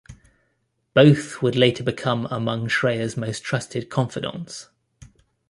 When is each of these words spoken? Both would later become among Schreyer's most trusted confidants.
Both 0.95 1.43
would 1.43 1.55
later 1.55 1.83
become 1.83 2.25
among 2.31 2.69
Schreyer's 2.69 3.15
most 3.15 3.43
trusted 3.43 3.87
confidants. 3.91 4.67